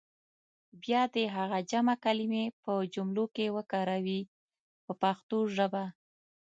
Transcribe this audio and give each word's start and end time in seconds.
بیا 0.83 1.01
دې 1.13 1.25
هغه 1.35 1.57
جمع 1.71 1.95
کلمې 2.05 2.45
په 2.63 2.71
جملو 2.93 3.25
کې 3.35 3.53
وکاروي 3.57 4.21
په 4.85 4.91
پښتو 5.01 5.37
ژبه. 5.55 5.83